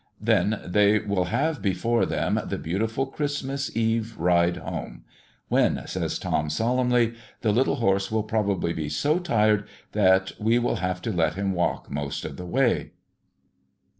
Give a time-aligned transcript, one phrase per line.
[0.19, 5.03] Then they will have before them the beautiful Christmas eve ride home:
[5.47, 10.77] "When," says Tom solemnly, "the little horse will probably be so tired that we will
[10.77, 12.93] have to let him walk most of the way!"